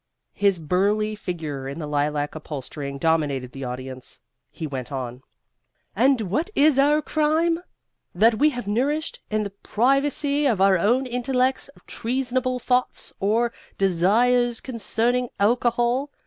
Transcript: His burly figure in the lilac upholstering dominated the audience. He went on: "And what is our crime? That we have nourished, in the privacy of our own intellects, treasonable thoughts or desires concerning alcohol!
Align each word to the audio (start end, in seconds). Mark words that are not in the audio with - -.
His 0.33 0.59
burly 0.59 1.13
figure 1.13 1.67
in 1.67 1.77
the 1.77 1.85
lilac 1.85 2.33
upholstering 2.33 2.97
dominated 2.97 3.51
the 3.51 3.63
audience. 3.65 4.19
He 4.49 4.65
went 4.65 4.91
on: 4.91 5.21
"And 5.95 6.21
what 6.21 6.49
is 6.55 6.79
our 6.79 7.03
crime? 7.03 7.59
That 8.15 8.39
we 8.39 8.49
have 8.49 8.65
nourished, 8.65 9.19
in 9.29 9.43
the 9.43 9.51
privacy 9.61 10.47
of 10.47 10.59
our 10.59 10.79
own 10.79 11.05
intellects, 11.05 11.69
treasonable 11.85 12.57
thoughts 12.57 13.13
or 13.19 13.53
desires 13.77 14.59
concerning 14.59 15.29
alcohol! 15.39 16.09